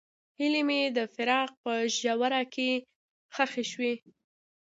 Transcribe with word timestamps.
هیلې 0.39 0.61
مې 0.67 0.81
د 0.97 0.99
فراق 1.13 1.49
په 1.63 1.73
ژوره 1.97 2.41
کې 2.53 2.69
ښخې 3.35 3.63
شوې. 3.71 3.93